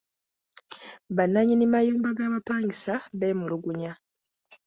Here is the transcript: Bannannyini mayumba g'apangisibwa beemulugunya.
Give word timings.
Bannannyini 1.15 1.65
mayumba 1.73 2.09
g'apangisibwa 2.17 3.07
beemulugunya. 3.19 3.93